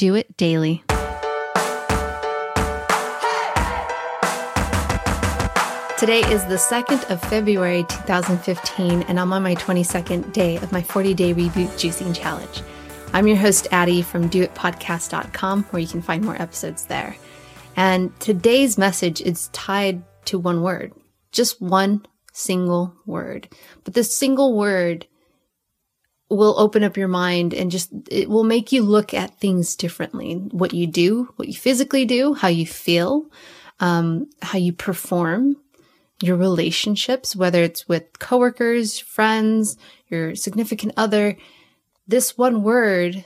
[0.00, 0.82] Do it daily.
[5.98, 10.80] Today is the 2nd of February 2015, and I'm on my 22nd day of my
[10.80, 12.62] 40 day reboot juicing challenge.
[13.12, 17.14] I'm your host, Addie from doitpodcast.com, where you can find more episodes there.
[17.76, 20.94] And today's message is tied to one word,
[21.30, 23.54] just one single word.
[23.84, 25.06] But this single word
[26.30, 30.34] will open up your mind and just, it will make you look at things differently.
[30.34, 33.26] What you do, what you physically do, how you feel,
[33.80, 35.56] um, how you perform,
[36.22, 39.76] your relationships, whether it's with coworkers, friends,
[40.08, 41.36] your significant other.
[42.06, 43.24] This one word,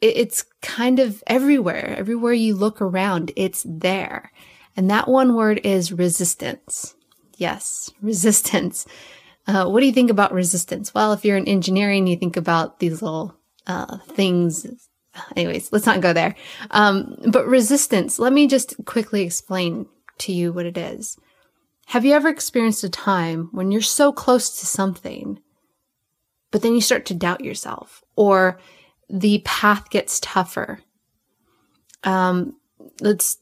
[0.00, 1.94] it's kind of everywhere.
[1.96, 4.32] Everywhere you look around, it's there.
[4.76, 6.94] And that one word is resistance.
[7.36, 8.86] Yes, resistance.
[9.50, 10.94] Uh, what do you think about resistance?
[10.94, 13.34] Well, if you're in engineering, you think about these little
[13.66, 14.64] uh, things.
[15.34, 16.36] Anyways, let's not go there.
[16.70, 19.86] Um, but resistance, let me just quickly explain
[20.18, 21.18] to you what it is.
[21.86, 25.40] Have you ever experienced a time when you're so close to something,
[26.52, 28.60] but then you start to doubt yourself or
[29.08, 30.78] the path gets tougher?
[32.04, 32.54] Um,
[33.00, 33.38] let's,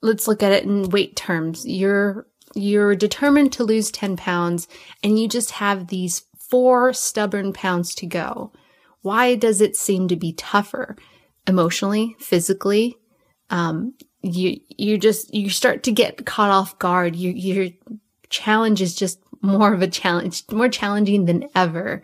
[0.00, 1.64] let's look at it in weight terms.
[1.64, 4.68] You're, you're determined to lose 10 pounds
[5.02, 8.52] and you just have these four stubborn pounds to go.
[9.00, 10.96] Why does it seem to be tougher
[11.46, 12.96] emotionally, physically?
[13.50, 17.16] Um, you you just you start to get caught off guard.
[17.16, 17.70] You, your
[18.30, 22.02] challenge is just more of a challenge, more challenging than ever.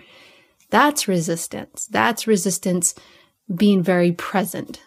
[0.71, 1.87] That's resistance.
[1.87, 2.95] That's resistance
[3.55, 4.83] being very present.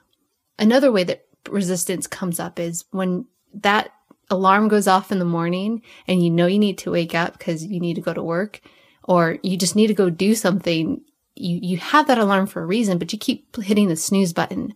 [0.59, 3.91] Another way that resistance comes up is when that
[4.31, 7.65] alarm goes off in the morning and you know you need to wake up because
[7.65, 8.61] you need to go to work
[9.03, 11.01] or you just need to go do something.
[11.35, 14.73] You, you have that alarm for a reason, but you keep hitting the snooze button.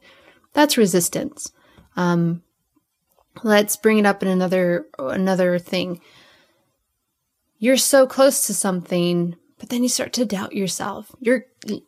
[0.53, 1.51] That's resistance.
[1.95, 2.43] Um,
[3.43, 6.01] let's bring it up in another another thing.
[7.57, 11.15] You're so close to something, but then you start to doubt yourself.
[11.19, 11.45] Your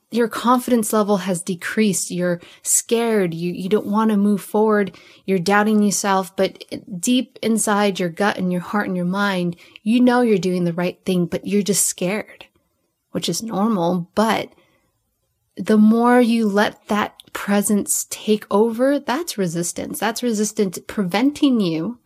[0.09, 2.11] your confidence level has decreased.
[2.11, 3.33] You're scared.
[3.33, 4.95] You you don't want to move forward.
[5.25, 6.63] You're doubting yourself, but
[6.99, 10.73] deep inside your gut and your heart and your mind, you know you're doing the
[10.73, 12.45] right thing, but you're just scared,
[13.11, 14.49] which is normal, but
[15.57, 19.99] the more you let that presence take over, that's resistance.
[19.99, 21.99] That's resistance preventing you.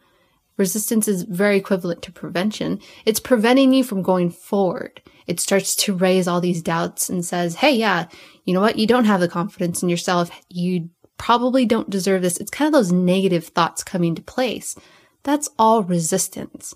[0.58, 2.80] Resistance is very equivalent to prevention.
[3.06, 5.02] It's preventing you from going forward.
[5.28, 8.08] It starts to raise all these doubts and says, Hey, yeah,
[8.46, 8.78] you know what?
[8.78, 10.30] You don't have the confidence in yourself.
[10.50, 12.38] You probably don't deserve this.
[12.38, 14.76] It's kind of those negative thoughts coming to place.
[15.24, 16.74] That's all resistance.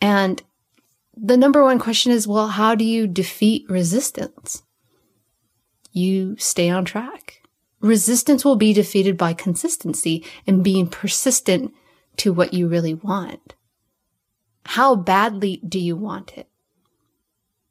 [0.00, 0.42] And
[1.16, 4.62] the number one question is, well, how do you defeat resistance?
[5.92, 7.42] you stay on track.
[7.80, 11.72] Resistance will be defeated by consistency and being persistent
[12.18, 13.54] to what you really want.
[14.64, 16.48] How badly do you want it?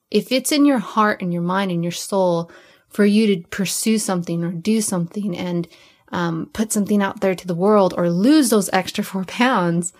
[0.09, 2.51] If it's in your heart and your mind and your soul
[2.89, 5.67] for you to pursue something or do something and
[6.11, 9.93] um, put something out there to the world or lose those extra four pounds,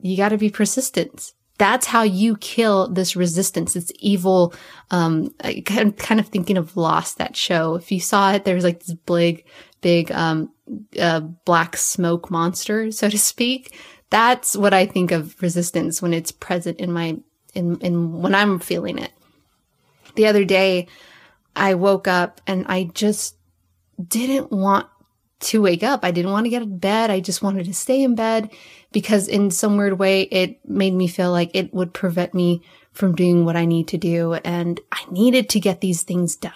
[0.00, 4.54] you got to be persistent that's how you kill this resistance, this evil.
[4.90, 7.76] Um, I'm kind of thinking of Lost, that show.
[7.76, 9.44] If you saw it, there was like this big,
[9.80, 10.50] big, um,
[10.98, 13.76] uh, black smoke monster, so to speak.
[14.10, 17.18] That's what I think of resistance when it's present in my,
[17.54, 19.12] in, in when I'm feeling it.
[20.16, 20.88] The other day,
[21.56, 23.36] I woke up and I just
[24.08, 24.86] didn't want
[25.44, 26.04] to wake up.
[26.04, 27.10] I didn't want to get out of bed.
[27.10, 28.50] I just wanted to stay in bed
[28.92, 32.62] because in some weird way, it made me feel like it would prevent me
[32.92, 34.34] from doing what I need to do.
[34.34, 36.52] And I needed to get these things done.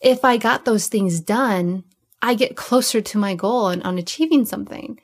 [0.00, 1.84] If I got those things done,
[2.20, 5.00] I get closer to my goal and on achieving something.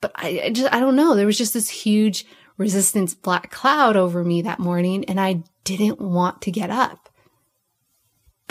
[0.00, 1.14] But I, I just, I don't know.
[1.14, 6.00] There was just this huge resistance black cloud over me that morning and I didn't
[6.00, 7.08] want to get up.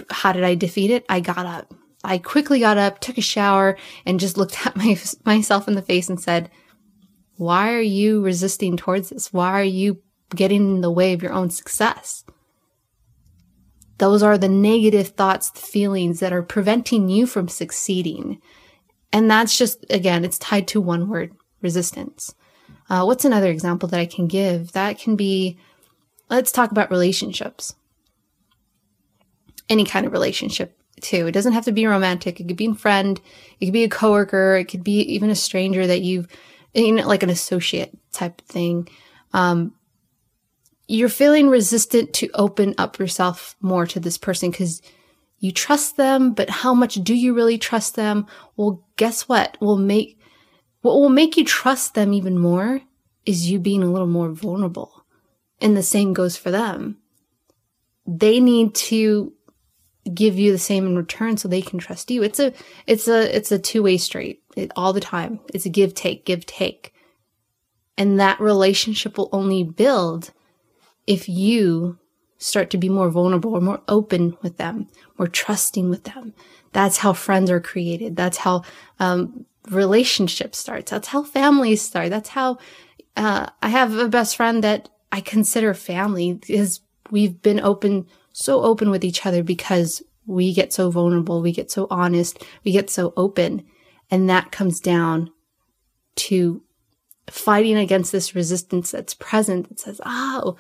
[0.10, 1.06] How did I defeat it?
[1.10, 1.74] I got up.
[2.04, 5.82] I quickly got up, took a shower, and just looked at my, myself in the
[5.82, 6.50] face and said,
[7.40, 9.32] why are you resisting towards this?
[9.32, 10.02] Why are you
[10.36, 12.26] getting in the way of your own success?
[13.98, 18.42] Those are the negative thoughts, the feelings that are preventing you from succeeding.
[19.14, 22.36] And that's just, again, it's tied to one word resistance.
[22.90, 24.72] Uh, what's another example that I can give?
[24.72, 25.58] That can be,
[26.30, 27.76] let's talk about relationships.
[29.70, 31.28] Any kind of relationship, too.
[31.28, 32.40] It doesn't have to be romantic.
[32.40, 33.20] It could be a friend.
[33.60, 34.58] It could be a coworker.
[34.58, 36.28] It could be even a stranger that you've
[36.74, 38.88] you know, like an associate type thing.
[39.34, 39.74] Um,
[40.88, 44.82] you're feeling resistant to open up yourself more to this person because
[45.40, 48.26] you trust them, but how much do you really trust them?
[48.58, 49.58] Well, guess what?
[49.62, 50.20] Will make,
[50.82, 52.82] what will make you trust them even more
[53.26, 55.06] is you being a little more vulnerable.
[55.62, 56.98] And the same goes for them.
[58.08, 59.34] They need to
[60.14, 62.24] give you the same in return so they can trust you.
[62.24, 62.54] It's a,
[62.88, 65.40] it's a, it's a two way street it, all the time.
[65.54, 66.94] It's a give, take, give, take.
[67.98, 70.32] And that relationship will only build
[71.06, 71.98] if you
[72.38, 74.88] start to be more vulnerable or more open with them,
[75.18, 76.34] more trusting with them.
[76.72, 78.16] That's how friends are created.
[78.16, 78.64] That's how
[79.00, 80.92] um, relationships starts.
[80.92, 82.10] That's how families start.
[82.10, 82.58] That's how
[83.18, 86.82] uh, I have a best friend that I consider family because
[87.12, 88.08] we've been open,
[88.40, 91.42] so open with each other because we get so vulnerable.
[91.42, 92.44] We get so honest.
[92.64, 93.66] We get so open.
[94.10, 95.32] And that comes down
[96.16, 96.62] to
[97.30, 100.56] fighting against this resistance that's present that says, Oh,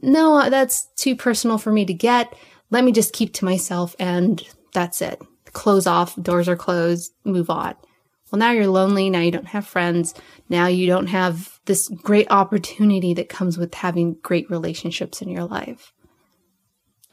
[0.00, 2.34] no, that's too personal for me to get.
[2.70, 4.42] Let me just keep to myself and
[4.72, 5.20] that's it.
[5.52, 7.74] Close off, doors are closed, move on.
[8.30, 9.08] Well, now you're lonely.
[9.08, 10.14] Now you don't have friends.
[10.48, 15.44] Now you don't have this great opportunity that comes with having great relationships in your
[15.44, 15.92] life.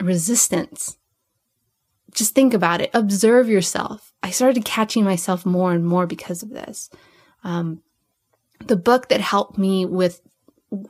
[0.01, 0.97] Resistance.
[2.13, 2.89] Just think about it.
[2.94, 4.13] Observe yourself.
[4.24, 6.89] I started catching myself more and more because of this.
[7.44, 7.81] Um,
[8.65, 10.21] the book that helped me with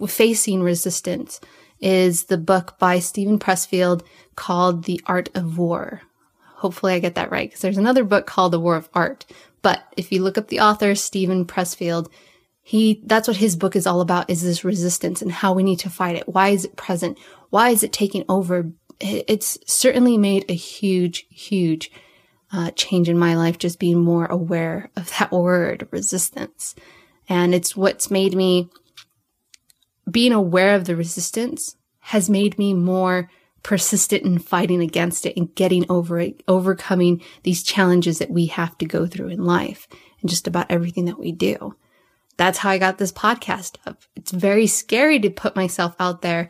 [0.07, 1.41] facing resistance
[1.79, 4.03] is the book by Steven Pressfield
[4.35, 6.01] called The Art of War.
[6.55, 9.25] Hopefully I get that right because there's another book called The War of Art.
[9.61, 12.09] But if you look up the author, Steven Pressfield,
[12.61, 15.79] he, that's what his book is all about is this resistance and how we need
[15.79, 16.29] to fight it.
[16.29, 17.17] Why is it present?
[17.49, 18.71] Why is it taking over?
[18.99, 21.91] It's certainly made a huge, huge
[22.51, 26.75] uh, change in my life, just being more aware of that word resistance.
[27.27, 28.69] And it's what's made me
[30.09, 33.29] being aware of the resistance has made me more
[33.63, 38.77] persistent in fighting against it and getting over it, overcoming these challenges that we have
[38.77, 39.87] to go through in life
[40.21, 41.75] and just about everything that we do.
[42.37, 44.03] That's how I got this podcast up.
[44.15, 46.49] It's very scary to put myself out there,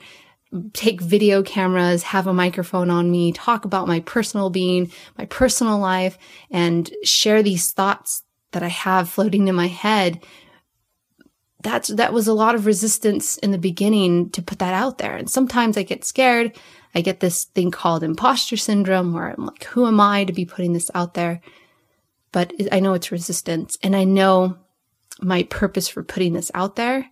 [0.74, 5.80] take video cameras, have a microphone on me, talk about my personal being, my personal
[5.80, 6.18] life,
[6.50, 10.22] and share these thoughts that I have floating in my head
[11.66, 15.16] that's that was a lot of resistance in the beginning to put that out there.
[15.16, 16.56] And sometimes I get scared.
[16.94, 20.46] I get this thing called imposter syndrome where I'm like, who am I to be
[20.46, 21.42] putting this out there?
[22.32, 24.58] But I know it's resistance and I know
[25.22, 27.10] my purpose for putting this out there.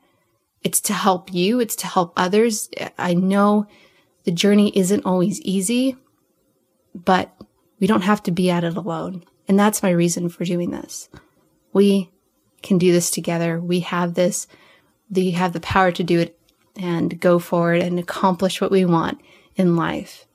[0.63, 1.60] It's to help you.
[1.60, 2.69] It's to help others.
[2.98, 3.68] I know
[4.24, 5.98] the journey isn't always easy,
[6.95, 7.36] but
[7.80, 9.24] we don't have to be at it alone.
[9.48, 11.10] And that's my reason for doing this.
[11.74, 12.10] We
[12.62, 13.60] can do this together.
[13.60, 14.48] We have this,
[15.10, 16.39] we have the power to do it
[16.77, 19.21] and go forward and accomplish what we want
[19.56, 20.25] in life.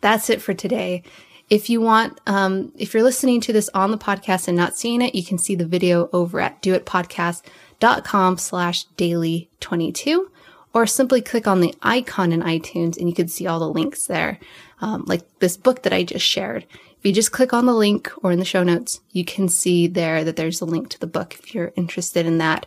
[0.00, 1.02] That's it for today.
[1.50, 5.02] If you want, um, if you're listening to this on the podcast and not seeing
[5.02, 10.30] it, you can see the video over at doitpodcast.com slash daily 22
[10.72, 14.06] or simply click on the icon in iTunes and you can see all the links
[14.06, 14.38] there.
[14.80, 16.66] Um, like this book that I just shared.
[16.72, 19.88] If you just click on the link or in the show notes, you can see
[19.88, 22.66] there that there's a link to the book if you're interested in that.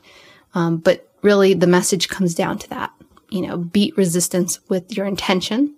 [0.53, 2.91] Um, but really, the message comes down to that.
[3.29, 5.75] You know, beat resistance with your intention,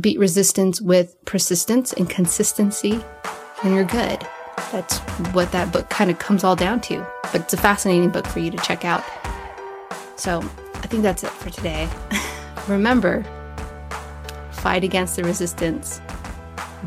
[0.00, 3.00] beat resistance with persistence and consistency,
[3.62, 4.26] and you're good.
[4.72, 4.98] That's
[5.32, 7.06] what that book kind of comes all down to.
[7.32, 9.04] But it's a fascinating book for you to check out.
[10.16, 10.38] So
[10.74, 11.88] I think that's it for today.
[12.68, 13.24] Remember,
[14.52, 16.00] fight against the resistance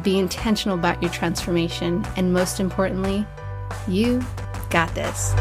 [0.03, 3.25] be intentional about your transformation, and most importantly,
[3.87, 4.23] you
[4.69, 5.33] got this.